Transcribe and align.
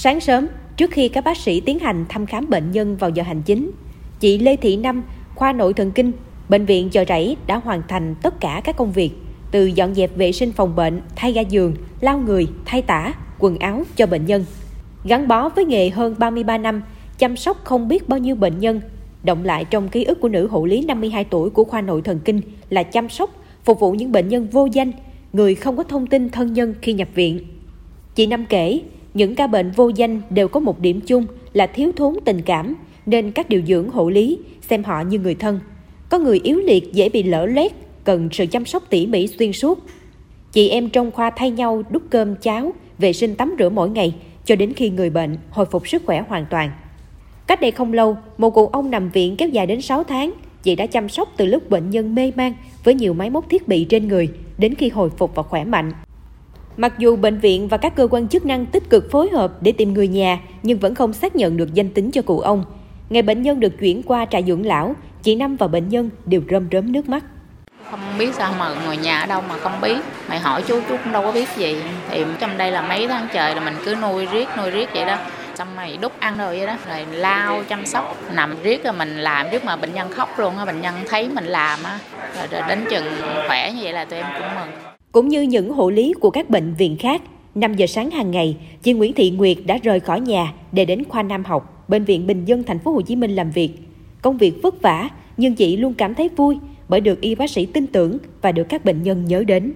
Sáng 0.00 0.20
sớm, 0.20 0.46
trước 0.76 0.90
khi 0.90 1.08
các 1.08 1.24
bác 1.24 1.36
sĩ 1.36 1.60
tiến 1.60 1.78
hành 1.78 2.04
thăm 2.08 2.26
khám 2.26 2.50
bệnh 2.50 2.70
nhân 2.70 2.96
vào 2.96 3.10
giờ 3.10 3.22
hành 3.22 3.42
chính, 3.42 3.70
chị 4.20 4.38
Lê 4.38 4.56
Thị 4.56 4.76
Năm, 4.76 5.02
khoa 5.34 5.52
nội 5.52 5.74
thần 5.74 5.90
kinh, 5.90 6.12
bệnh 6.48 6.64
viện 6.64 6.90
Chợ 6.90 7.04
Rẫy 7.08 7.36
đã 7.46 7.56
hoàn 7.56 7.82
thành 7.88 8.14
tất 8.22 8.40
cả 8.40 8.60
các 8.64 8.76
công 8.76 8.92
việc 8.92 9.10
từ 9.50 9.66
dọn 9.66 9.94
dẹp 9.94 10.16
vệ 10.16 10.32
sinh 10.32 10.52
phòng 10.52 10.76
bệnh, 10.76 11.00
thay 11.16 11.32
ga 11.32 11.40
giường, 11.40 11.74
lau 12.00 12.18
người, 12.18 12.46
thay 12.64 12.82
tả, 12.82 13.12
quần 13.38 13.58
áo 13.58 13.82
cho 13.96 14.06
bệnh 14.06 14.26
nhân. 14.26 14.44
Gắn 15.04 15.28
bó 15.28 15.48
với 15.48 15.64
nghề 15.64 15.90
hơn 15.90 16.14
33 16.18 16.58
năm, 16.58 16.82
chăm 17.18 17.36
sóc 17.36 17.64
không 17.64 17.88
biết 17.88 18.08
bao 18.08 18.18
nhiêu 18.18 18.34
bệnh 18.36 18.58
nhân, 18.58 18.80
động 19.22 19.44
lại 19.44 19.64
trong 19.64 19.88
ký 19.88 20.04
ức 20.04 20.20
của 20.20 20.28
nữ 20.28 20.46
hộ 20.46 20.66
lý 20.66 20.84
52 20.84 21.24
tuổi 21.24 21.50
của 21.50 21.64
khoa 21.64 21.80
nội 21.80 22.02
thần 22.02 22.20
kinh 22.24 22.40
là 22.70 22.82
chăm 22.82 23.08
sóc, 23.08 23.30
phục 23.64 23.80
vụ 23.80 23.92
những 23.92 24.12
bệnh 24.12 24.28
nhân 24.28 24.48
vô 24.52 24.68
danh, 24.72 24.92
người 25.32 25.54
không 25.54 25.76
có 25.76 25.82
thông 25.82 26.06
tin 26.06 26.30
thân 26.30 26.52
nhân 26.52 26.74
khi 26.82 26.92
nhập 26.92 27.08
viện. 27.14 27.40
Chị 28.14 28.26
Năm 28.26 28.46
kể, 28.46 28.80
những 29.14 29.34
ca 29.34 29.46
bệnh 29.46 29.70
vô 29.70 29.88
danh 29.88 30.20
đều 30.30 30.48
có 30.48 30.60
một 30.60 30.80
điểm 30.80 31.00
chung 31.00 31.26
là 31.52 31.66
thiếu 31.66 31.92
thốn 31.96 32.14
tình 32.24 32.42
cảm, 32.42 32.74
nên 33.06 33.30
các 33.30 33.48
điều 33.48 33.62
dưỡng 33.66 33.90
hộ 33.90 34.10
lý 34.10 34.38
xem 34.60 34.84
họ 34.84 35.00
như 35.00 35.18
người 35.18 35.34
thân. 35.34 35.60
Có 36.08 36.18
người 36.18 36.40
yếu 36.44 36.58
liệt 36.58 36.92
dễ 36.92 37.08
bị 37.08 37.22
lỡ 37.22 37.46
lét, 37.46 37.72
cần 38.04 38.28
sự 38.32 38.46
chăm 38.46 38.64
sóc 38.64 38.82
tỉ 38.90 39.06
mỉ 39.06 39.26
xuyên 39.26 39.52
suốt. 39.52 39.78
Chị 40.52 40.68
em 40.68 40.90
trong 40.90 41.10
khoa 41.10 41.30
thay 41.30 41.50
nhau 41.50 41.82
đút 41.90 42.02
cơm 42.10 42.36
cháo, 42.36 42.72
vệ 42.98 43.12
sinh 43.12 43.34
tắm 43.34 43.54
rửa 43.58 43.68
mỗi 43.68 43.90
ngày 43.90 44.14
cho 44.44 44.56
đến 44.56 44.72
khi 44.72 44.90
người 44.90 45.10
bệnh 45.10 45.36
hồi 45.50 45.66
phục 45.66 45.88
sức 45.88 46.02
khỏe 46.06 46.24
hoàn 46.28 46.46
toàn. 46.50 46.70
Cách 47.46 47.60
đây 47.60 47.70
không 47.70 47.92
lâu, 47.92 48.16
một 48.38 48.50
cụ 48.50 48.66
ông 48.66 48.90
nằm 48.90 49.10
viện 49.10 49.36
kéo 49.36 49.48
dài 49.48 49.66
đến 49.66 49.80
6 49.80 50.04
tháng, 50.04 50.32
chị 50.62 50.76
đã 50.76 50.86
chăm 50.86 51.08
sóc 51.08 51.28
từ 51.36 51.46
lúc 51.46 51.70
bệnh 51.70 51.90
nhân 51.90 52.14
mê 52.14 52.32
man 52.36 52.52
với 52.84 52.94
nhiều 52.94 53.14
máy 53.14 53.30
móc 53.30 53.50
thiết 53.50 53.68
bị 53.68 53.84
trên 53.84 54.08
người 54.08 54.28
đến 54.58 54.74
khi 54.74 54.88
hồi 54.88 55.10
phục 55.10 55.34
và 55.34 55.42
khỏe 55.42 55.64
mạnh. 55.64 55.92
Mặc 56.80 56.98
dù 56.98 57.16
bệnh 57.16 57.38
viện 57.38 57.68
và 57.68 57.76
các 57.76 57.96
cơ 57.96 58.08
quan 58.10 58.28
chức 58.28 58.46
năng 58.46 58.66
tích 58.66 58.90
cực 58.90 59.10
phối 59.10 59.28
hợp 59.30 59.52
để 59.60 59.72
tìm 59.72 59.94
người 59.94 60.08
nhà 60.08 60.38
nhưng 60.62 60.78
vẫn 60.78 60.94
không 60.94 61.12
xác 61.12 61.36
nhận 61.36 61.56
được 61.56 61.74
danh 61.74 61.90
tính 61.90 62.10
cho 62.10 62.22
cụ 62.22 62.40
ông. 62.40 62.64
Ngày 63.10 63.22
bệnh 63.22 63.42
nhân 63.42 63.60
được 63.60 63.78
chuyển 63.80 64.02
qua 64.02 64.26
trại 64.30 64.44
dưỡng 64.46 64.66
lão, 64.66 64.96
chị 65.22 65.34
Năm 65.34 65.56
và 65.56 65.68
bệnh 65.68 65.88
nhân 65.88 66.10
đều 66.26 66.42
rơm 66.50 66.68
rớm 66.72 66.92
nước 66.92 67.08
mắt. 67.08 67.24
Không 67.90 68.00
biết 68.18 68.34
sao 68.34 68.54
mà 68.58 68.74
ngồi 68.84 68.96
nhà 68.96 69.20
ở 69.20 69.26
đâu 69.26 69.42
mà 69.48 69.58
không 69.58 69.80
biết. 69.82 69.96
Mày 70.28 70.38
hỏi 70.38 70.62
chú 70.66 70.80
chú 70.88 70.96
cũng 71.04 71.12
đâu 71.12 71.22
có 71.22 71.32
biết 71.32 71.48
gì. 71.56 71.76
Thì 72.10 72.24
trong 72.40 72.58
đây 72.58 72.72
là 72.72 72.82
mấy 72.88 73.08
tháng 73.08 73.28
trời 73.32 73.54
là 73.54 73.60
mình 73.60 73.74
cứ 73.84 73.96
nuôi 74.02 74.26
riết 74.26 74.48
nuôi 74.58 74.70
riết 74.70 74.88
vậy 74.94 75.04
đó 75.04 75.16
xong 75.58 75.76
mày 75.76 75.98
đút 76.02 76.12
ăn 76.18 76.38
rồi 76.38 76.56
vậy 76.58 76.66
đó 76.66 76.76
rồi 76.88 77.06
lao 77.10 77.62
chăm 77.68 77.86
sóc 77.86 78.16
nằm 78.34 78.56
riết 78.62 78.84
rồi 78.84 78.92
mình 78.92 79.16
làm 79.16 79.46
trước 79.52 79.64
mà 79.64 79.76
bệnh 79.76 79.94
nhân 79.94 80.08
khóc 80.10 80.28
luôn 80.38 80.56
á 80.58 80.64
bệnh 80.64 80.80
nhân 80.80 80.94
thấy 81.08 81.28
mình 81.28 81.44
làm 81.44 81.78
á 81.84 81.98
rồi, 82.36 82.46
rồi 82.50 82.62
đến 82.68 82.78
chừng 82.90 83.04
khỏe 83.46 83.72
như 83.72 83.80
vậy 83.82 83.92
là 83.92 84.04
tụi 84.04 84.18
em 84.18 84.26
cũng 84.38 84.54
mừng 84.54 84.70
cũng 85.12 85.28
như 85.28 85.42
những 85.42 85.72
hộ 85.72 85.90
lý 85.90 86.12
của 86.20 86.30
các 86.30 86.50
bệnh 86.50 86.74
viện 86.74 86.96
khác 87.00 87.22
5 87.54 87.74
giờ 87.74 87.86
sáng 87.86 88.10
hàng 88.10 88.30
ngày, 88.30 88.56
chị 88.82 88.92
Nguyễn 88.92 89.12
Thị 89.12 89.30
Nguyệt 89.30 89.56
đã 89.66 89.78
rời 89.82 90.00
khỏi 90.00 90.20
nhà 90.20 90.52
để 90.72 90.84
đến 90.84 91.04
khoa 91.08 91.22
Nam 91.22 91.44
học, 91.44 91.84
bệnh 91.88 92.04
viện 92.04 92.26
Bình 92.26 92.44
dân 92.44 92.62
thành 92.62 92.78
phố 92.78 92.90
Hồ 92.90 93.00
Chí 93.00 93.16
Minh 93.16 93.30
làm 93.30 93.50
việc. 93.50 93.70
Công 94.22 94.38
việc 94.38 94.54
vất 94.62 94.82
vả, 94.82 95.08
nhưng 95.36 95.54
chị 95.54 95.76
luôn 95.76 95.94
cảm 95.94 96.14
thấy 96.14 96.28
vui 96.36 96.58
bởi 96.88 97.00
được 97.00 97.20
y 97.20 97.34
bác 97.34 97.50
sĩ 97.50 97.66
tin 97.66 97.86
tưởng 97.86 98.18
và 98.42 98.52
được 98.52 98.64
các 98.68 98.84
bệnh 98.84 99.02
nhân 99.02 99.24
nhớ 99.24 99.44
đến. 99.46 99.72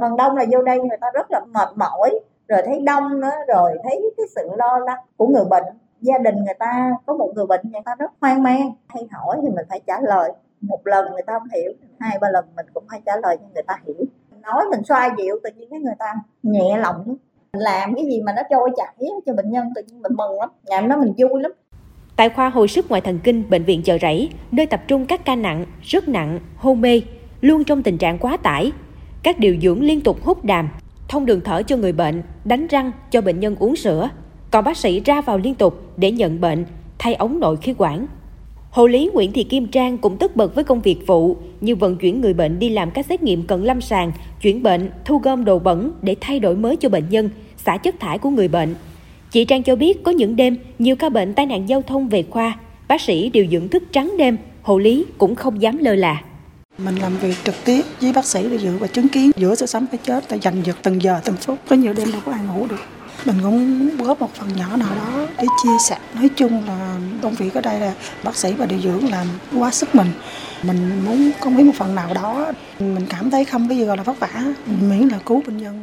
Phần 0.00 0.16
đông 0.16 0.36
là 0.36 0.44
vô 0.52 0.62
đây 0.62 0.78
người 0.78 0.98
ta 1.00 1.06
rất 1.14 1.30
là 1.30 1.40
mệt 1.54 1.68
mỏi, 1.76 2.10
rồi 2.48 2.62
thấy 2.66 2.80
đông 2.84 3.20
nữa, 3.20 3.34
rồi 3.48 3.78
thấy 3.82 4.12
cái 4.16 4.26
sự 4.36 4.42
lo 4.56 4.78
lắng 4.78 4.98
của 5.16 5.26
người 5.26 5.44
bệnh. 5.50 5.64
Gia 6.00 6.18
đình 6.18 6.44
người 6.44 6.54
ta 6.58 6.90
có 7.06 7.16
một 7.16 7.32
người 7.34 7.46
bệnh 7.46 7.60
người 7.64 7.82
ta 7.84 7.94
rất 7.98 8.10
hoang 8.20 8.42
mang, 8.42 8.72
hay 8.88 9.06
hỏi 9.10 9.36
thì 9.42 9.48
mình 9.48 9.66
phải 9.68 9.80
trả 9.86 10.00
lời. 10.00 10.32
Một 10.60 10.80
lần 10.84 11.12
người 11.12 11.22
ta 11.26 11.38
không 11.38 11.48
hiểu, 11.54 11.72
hai 12.00 12.18
ba 12.20 12.30
lần 12.30 12.44
mình 12.56 12.66
cũng 12.74 12.84
phải 12.90 13.00
trả 13.06 13.12
lời 13.22 13.36
cho 13.36 13.46
người 13.54 13.62
ta 13.66 13.74
hiểu 13.86 14.06
nói 14.52 14.64
mình 14.70 14.84
xoa 14.84 15.14
dịu 15.18 15.38
tự 15.44 15.50
nhiên 15.56 15.68
cái 15.70 15.80
người 15.80 15.94
ta 15.98 16.14
nhẹ 16.42 16.78
lòng 16.78 16.96
mình 17.06 17.16
làm 17.52 17.94
cái 17.94 18.04
gì 18.04 18.22
mà 18.22 18.32
nó 18.36 18.42
trôi 18.50 18.70
chảy 18.76 19.08
cho 19.26 19.34
bệnh 19.34 19.50
nhân 19.50 19.72
tự 19.74 19.82
nhiên 19.86 20.02
mình 20.02 20.12
mừng 20.16 20.40
lắm 20.40 20.48
ngày 20.64 20.80
hôm 20.80 20.90
đó 20.90 20.96
mình 20.96 21.12
vui 21.18 21.42
lắm 21.42 21.52
Tại 22.16 22.28
khoa 22.28 22.48
hồi 22.48 22.68
sức 22.68 22.88
ngoại 22.88 23.00
thần 23.00 23.18
kinh 23.24 23.50
bệnh 23.50 23.64
viện 23.64 23.82
Chợ 23.82 23.98
Rẫy, 23.98 24.30
nơi 24.50 24.66
tập 24.66 24.80
trung 24.86 25.06
các 25.06 25.24
ca 25.24 25.36
nặng, 25.36 25.66
rất 25.82 26.08
nặng, 26.08 26.40
hôn 26.56 26.80
mê, 26.80 27.02
luôn 27.40 27.64
trong 27.64 27.82
tình 27.82 27.98
trạng 27.98 28.18
quá 28.18 28.36
tải. 28.36 28.72
Các 29.22 29.38
điều 29.38 29.56
dưỡng 29.62 29.82
liên 29.82 30.00
tục 30.00 30.16
hút 30.22 30.44
đàm, 30.44 30.68
thông 31.08 31.26
đường 31.26 31.40
thở 31.40 31.62
cho 31.62 31.76
người 31.76 31.92
bệnh, 31.92 32.22
đánh 32.44 32.66
răng 32.66 32.92
cho 33.10 33.20
bệnh 33.20 33.40
nhân 33.40 33.56
uống 33.58 33.76
sữa. 33.76 34.08
Còn 34.50 34.64
bác 34.64 34.76
sĩ 34.76 35.00
ra 35.00 35.20
vào 35.20 35.38
liên 35.38 35.54
tục 35.54 35.82
để 35.96 36.10
nhận 36.10 36.40
bệnh, 36.40 36.64
thay 36.98 37.14
ống 37.14 37.40
nội 37.40 37.56
khí 37.56 37.74
quản, 37.78 38.06
Hộ 38.70 38.86
lý 38.86 39.10
Nguyễn 39.14 39.32
Thị 39.32 39.44
Kim 39.44 39.66
Trang 39.66 39.98
cũng 39.98 40.16
tất 40.16 40.36
bật 40.36 40.54
với 40.54 40.64
công 40.64 40.80
việc 40.80 41.06
phụ 41.06 41.36
như 41.60 41.76
vận 41.76 41.96
chuyển 41.96 42.20
người 42.20 42.34
bệnh 42.34 42.58
đi 42.58 42.68
làm 42.68 42.90
các 42.90 43.06
xét 43.06 43.22
nghiệm 43.22 43.42
cận 43.42 43.64
lâm 43.64 43.80
sàng, 43.80 44.12
chuyển 44.42 44.62
bệnh, 44.62 44.90
thu 45.04 45.18
gom 45.18 45.44
đồ 45.44 45.58
bẩn 45.58 45.92
để 46.02 46.16
thay 46.20 46.40
đổi 46.40 46.56
mới 46.56 46.76
cho 46.76 46.88
bệnh 46.88 47.08
nhân, 47.10 47.30
xả 47.56 47.76
chất 47.76 48.00
thải 48.00 48.18
của 48.18 48.30
người 48.30 48.48
bệnh. 48.48 48.74
Chị 49.30 49.44
Trang 49.44 49.62
cho 49.62 49.76
biết 49.76 50.02
có 50.02 50.10
những 50.10 50.36
đêm 50.36 50.56
nhiều 50.78 50.96
ca 50.96 51.08
bệnh 51.08 51.34
tai 51.34 51.46
nạn 51.46 51.68
giao 51.68 51.82
thông 51.82 52.08
về 52.08 52.24
khoa, 52.30 52.58
bác 52.88 53.00
sĩ 53.00 53.30
điều 53.30 53.46
dưỡng 53.46 53.68
thức 53.68 53.82
trắng 53.92 54.14
đêm, 54.18 54.36
hộ 54.62 54.78
lý 54.78 55.04
cũng 55.18 55.34
không 55.34 55.62
dám 55.62 55.78
lơ 55.78 55.94
là. 55.94 56.22
Mình 56.84 56.96
làm 56.96 57.16
việc 57.16 57.34
trực 57.44 57.54
tiếp 57.64 57.82
với 58.00 58.12
bác 58.12 58.24
sĩ 58.24 58.48
để 58.50 58.56
dự 58.56 58.76
và 58.78 58.86
chứng 58.86 59.08
kiến 59.08 59.30
giữa 59.36 59.54
sự 59.54 59.66
sống 59.66 59.86
cái 59.86 59.98
chết, 60.04 60.28
ta 60.28 60.36
dành 60.36 60.62
giật 60.62 60.76
từng 60.82 61.02
giờ 61.02 61.20
từng 61.24 61.36
phút. 61.36 61.58
Có 61.68 61.76
nhiều 61.76 61.92
đêm 61.92 62.12
đâu 62.12 62.20
có 62.26 62.32
ai 62.32 62.40
ngủ 62.44 62.66
được. 62.66 62.80
Mình 63.24 63.36
cũng 63.42 63.90
góp 63.96 64.20
một 64.20 64.34
phần 64.34 64.48
nhỏ 64.56 64.76
nào 64.76 64.88
đó 64.96 65.26
để 65.38 65.44
chia 65.62 65.76
sẻ. 65.88 65.98
Nói 66.14 66.28
chung 66.36 66.66
là 66.66 66.96
công 67.22 67.34
việc 67.34 67.54
ở 67.54 67.60
đây 67.60 67.80
là 67.80 67.94
bác 68.24 68.36
sĩ 68.36 68.52
và 68.52 68.66
điều 68.66 68.80
dưỡng 68.80 69.10
làm 69.10 69.26
quá 69.58 69.70
sức 69.70 69.94
mình. 69.94 70.06
Mình 70.62 71.04
muốn 71.06 71.30
có 71.40 71.50
mấy 71.50 71.64
một 71.64 71.72
phần 71.76 71.94
nào 71.94 72.14
đó. 72.14 72.52
Mình 72.78 73.06
cảm 73.08 73.30
thấy 73.30 73.44
không 73.44 73.68
cái 73.68 73.78
gì 73.78 73.84
gọi 73.84 73.96
là 73.96 74.02
vất 74.02 74.20
vả. 74.20 74.44
Miễn 74.66 75.08
là 75.08 75.18
cứu 75.26 75.42
bệnh 75.46 75.56
nhân. 75.56 75.80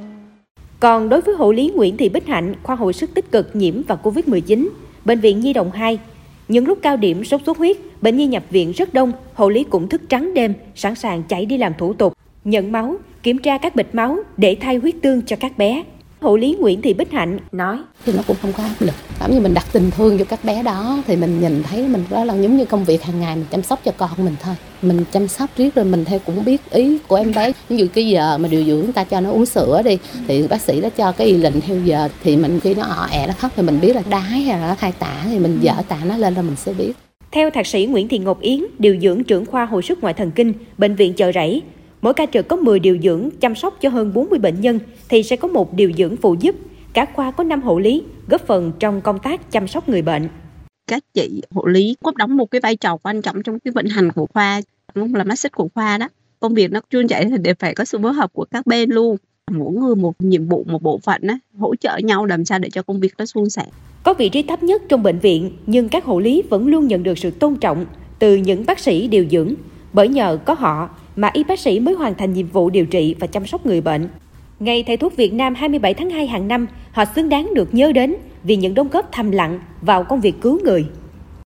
Còn 0.80 1.10
đối 1.10 1.22
với 1.22 1.36
hộ 1.36 1.52
lý 1.52 1.72
Nguyễn 1.76 1.98
Thị 1.98 2.10
Bích 2.10 2.28
Hạnh, 2.28 2.56
khoa 2.64 2.76
hồi 2.76 2.94
sức 2.94 3.10
tích 3.14 3.32
cực 3.32 3.56
nhiễm 3.56 3.82
và 3.88 3.98
Covid-19, 4.04 4.68
Bệnh 5.06 5.20
viện 5.20 5.40
Nhi 5.40 5.54
Đồng 5.54 5.72
2, 5.72 6.00
những 6.48 6.68
lúc 6.68 6.80
cao 6.82 6.98
điểm 6.98 7.24
sốt 7.24 7.42
xuất 7.46 7.58
huyết, 7.58 7.78
bệnh 8.02 8.18
nhi 8.18 8.28
nhập 8.28 8.44
viện 8.50 8.72
rất 8.72 8.94
đông, 8.94 9.12
hộ 9.34 9.50
lý 9.50 9.64
cũng 9.64 9.90
thức 9.90 10.02
trắng 10.10 10.34
đêm, 10.34 10.54
sẵn 10.76 10.96
sàng 10.96 11.24
chạy 11.24 11.46
đi 11.46 11.58
làm 11.58 11.74
thủ 11.78 11.94
tục, 11.94 12.14
nhận 12.44 12.72
máu, 12.72 12.96
kiểm 13.24 13.38
tra 13.38 13.58
các 13.58 13.76
bịch 13.76 13.96
máu 13.96 14.18
để 14.38 14.58
thay 14.62 14.76
huyết 14.76 14.96
tương 15.02 15.22
cho 15.22 15.36
các 15.36 15.58
bé. 15.58 15.84
Hộ 16.26 16.38
lý 16.38 16.56
Nguyễn 16.60 16.82
Thị 16.82 16.94
Bích 16.94 17.12
Hạnh 17.12 17.40
nói. 17.52 17.78
Thì 18.06 18.14
nó 18.14 18.24
cũng 18.28 18.38
không 18.42 18.54
có 18.58 18.64
áp 18.64 18.76
lực. 18.80 18.94
Cảm 19.20 19.34
như 19.34 19.40
mình 19.40 19.54
đặt 19.54 19.66
tình 19.72 19.92
thương 19.92 20.18
cho 20.18 20.26
các 20.26 20.46
bé 20.46 20.64
đó 20.64 21.04
thì 21.08 21.16
mình 21.16 21.42
nhìn 21.42 21.64
thấy 21.64 21.88
mình 21.88 22.04
đó 22.10 22.24
là 22.24 22.34
giống 22.36 22.58
như 22.58 22.66
công 22.66 22.86
việc 22.86 23.04
hàng 23.04 23.20
ngày 23.20 23.36
mình 23.36 23.46
chăm 23.52 23.64
sóc 23.64 23.80
cho 23.86 23.92
con 23.98 24.10
mình 24.18 24.36
thôi. 24.42 24.56
Mình 24.82 25.04
chăm 25.12 25.28
sóc 25.28 25.50
riết 25.58 25.76
rồi 25.76 25.86
mình 25.86 26.06
theo 26.06 26.20
cũng 26.20 26.46
biết 26.46 26.62
ý 26.72 26.98
của 27.08 27.16
em 27.16 27.34
bé. 27.36 27.52
Ví 27.70 27.78
dụ 27.78 27.88
cái 27.94 28.08
giờ 28.08 28.38
mà 28.38 28.50
điều 28.50 28.64
dưỡng 28.64 28.92
ta 28.94 29.04
cho 29.04 29.22
nó 29.22 29.32
uống 29.32 29.46
sữa 29.46 29.82
đi 29.86 29.98
thì 30.28 30.48
bác 30.48 30.62
sĩ 30.62 30.82
đã 30.82 30.90
cho 30.90 31.12
cái 31.12 31.28
y 31.28 31.38
lệnh 31.38 31.62
theo 31.62 31.78
giờ. 31.80 32.10
Thì 32.24 32.38
mình 32.38 32.60
khi 32.60 32.74
nó 32.74 32.84
ọ 32.84 33.08
ẹ 33.12 33.28
nó 33.28 33.34
khóc 33.34 33.52
thì 33.56 33.64
mình 33.64 33.80
biết 33.82 33.96
là 33.96 34.02
đái 34.10 34.42
hay 34.42 34.60
là 34.60 34.68
nó 34.68 34.76
khai 34.76 34.92
tả 35.00 35.22
thì 35.26 35.40
mình 35.40 35.58
dở 35.62 35.74
tả 35.88 35.98
nó 36.06 36.18
lên 36.18 36.34
là 36.34 36.42
mình 36.42 36.56
sẽ 36.56 36.74
biết. 36.74 36.94
Theo 37.32 37.50
thạc 37.50 37.68
sĩ 37.68 37.86
Nguyễn 37.86 38.08
Thị 38.08 38.18
Ngọc 38.18 38.42
Yến, 38.42 38.66
điều 38.80 38.98
dưỡng 39.02 39.24
trưởng 39.24 39.46
khoa 39.46 39.66
hồi 39.66 39.84
sức 39.84 40.02
ngoại 40.02 40.14
thần 40.14 40.32
kinh, 40.32 40.54
bệnh 40.78 40.96
viện 40.96 41.14
Chợ 41.14 41.32
Rẫy, 41.32 41.62
Mỗi 42.06 42.14
ca 42.14 42.26
trực 42.26 42.48
có 42.48 42.56
10 42.56 42.80
điều 42.80 42.98
dưỡng 43.04 43.30
chăm 43.40 43.56
sóc 43.56 43.78
cho 43.82 43.90
hơn 43.90 44.14
40 44.14 44.40
bệnh 44.40 44.62
nhân 44.62 44.80
thì 45.10 45.24
sẽ 45.24 45.36
có 45.36 45.48
một 45.48 45.74
điều 45.74 45.92
dưỡng 45.98 46.16
phụ 46.18 46.36
giúp. 46.40 46.56
Cả 46.94 47.06
khoa 47.14 47.32
có 47.32 47.44
5 47.44 47.62
hộ 47.62 47.80
lý, 47.80 48.04
góp 48.28 48.48
phần 48.48 48.72
trong 48.80 49.02
công 49.02 49.20
tác 49.20 49.52
chăm 49.52 49.68
sóc 49.68 49.90
người 49.90 50.02
bệnh. 50.02 50.28
Các 50.88 51.04
chị 51.14 51.42
hộ 51.52 51.66
lý 51.66 51.96
có 52.04 52.12
đóng 52.16 52.38
một 52.38 52.52
cái 52.52 52.62
vai 52.62 52.76
trò 52.76 52.98
quan 52.98 53.22
trọng 53.22 53.44
trong 53.44 53.60
cái 53.60 53.72
vận 53.72 53.86
hành 53.86 54.12
của 54.12 54.26
khoa, 54.34 54.62
cũng 54.94 55.16
là 55.16 55.24
mắt 55.24 55.40
xích 55.40 55.52
của 55.52 55.68
khoa 55.76 55.98
đó. 55.98 56.10
Công 56.40 56.54
việc 56.54 56.72
nó 56.72 56.82
trôi 56.90 57.06
chảy 57.10 57.26
thì 57.26 57.38
đều 57.38 57.54
phải 57.60 57.76
có 57.76 57.86
sự 57.86 57.98
phối 58.02 58.14
hợp 58.14 58.34
của 58.34 58.46
các 58.52 58.68
bên 58.68 58.90
luôn 58.90 59.18
mỗi 59.52 59.74
người 59.74 59.96
một 59.96 60.14
nhiệm 60.20 60.48
vụ 60.48 60.64
một 60.68 60.82
bộ 60.82 61.00
phận 61.04 61.22
á, 61.22 61.40
hỗ 61.58 61.76
trợ 61.76 61.98
nhau 61.98 62.26
làm 62.26 62.46
sao 62.46 62.60
để 62.60 62.70
cho 62.70 62.82
công 62.82 63.00
việc 63.00 63.14
nó 63.18 63.26
suôn 63.26 63.50
sẻ. 63.50 63.64
Có 64.04 64.14
vị 64.14 64.30
trí 64.30 64.44
thấp 64.44 64.64
nhất 64.64 64.82
trong 64.90 65.04
bệnh 65.04 65.20
viện 65.20 65.52
nhưng 65.66 65.90
các 65.90 66.06
hộ 66.06 66.20
lý 66.20 66.44
vẫn 66.50 66.68
luôn 66.68 66.88
nhận 66.88 67.04
được 67.04 67.18
sự 67.18 67.32
tôn 67.32 67.56
trọng 67.56 67.86
từ 68.20 68.36
những 68.36 68.66
bác 68.66 68.80
sĩ 68.80 69.08
điều 69.08 69.26
dưỡng 69.32 69.54
bởi 69.94 70.08
nhờ 70.08 70.38
có 70.46 70.54
họ 70.54 70.90
mà 71.16 71.30
y 71.34 71.44
bác 71.44 71.60
sĩ 71.60 71.80
mới 71.80 71.94
hoàn 71.94 72.16
thành 72.16 72.34
nhiệm 72.34 72.48
vụ 72.48 72.70
điều 72.70 72.86
trị 72.86 73.16
và 73.20 73.28
chăm 73.28 73.46
sóc 73.46 73.66
người 73.66 73.82
bệnh. 73.82 74.08
Ngày 74.60 74.84
Thầy 74.84 74.98
thuốc 74.98 75.16
Việt 75.16 75.34
Nam 75.34 75.56
27 75.56 75.94
tháng 75.94 76.10
2 76.10 76.28
hàng 76.28 76.48
năm, 76.48 76.68
họ 76.92 77.06
xứng 77.16 77.30
đáng 77.30 77.54
được 77.54 77.74
nhớ 77.74 77.92
đến 77.92 78.16
vì 78.44 78.56
những 78.56 78.74
đóng 78.74 78.90
góp 78.90 79.12
thầm 79.12 79.32
lặng 79.32 79.60
vào 79.82 80.04
công 80.04 80.22
việc 80.22 80.42
cứu 80.42 80.60
người. 80.64 80.86